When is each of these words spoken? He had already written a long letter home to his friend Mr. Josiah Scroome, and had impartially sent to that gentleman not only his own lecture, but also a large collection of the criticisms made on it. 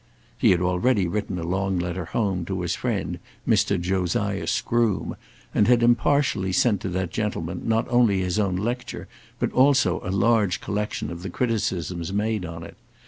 He 0.35 0.49
had 0.49 0.61
already 0.61 1.07
written 1.07 1.37
a 1.37 1.43
long 1.43 1.77
letter 1.77 2.05
home 2.05 2.43
to 2.45 2.61
his 2.61 2.73
friend 2.73 3.19
Mr. 3.47 3.79
Josiah 3.79 4.47
Scroome, 4.47 5.15
and 5.53 5.67
had 5.67 5.83
impartially 5.83 6.51
sent 6.53 6.81
to 6.81 6.89
that 6.89 7.11
gentleman 7.11 7.67
not 7.67 7.85
only 7.87 8.19
his 8.19 8.39
own 8.39 8.55
lecture, 8.55 9.07
but 9.37 9.51
also 9.51 10.01
a 10.03 10.09
large 10.09 10.59
collection 10.59 11.11
of 11.11 11.21
the 11.21 11.29
criticisms 11.29 12.11
made 12.11 12.45
on 12.45 12.63
it. 12.63 12.77